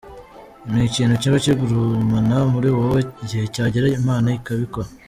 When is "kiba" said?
1.21-1.37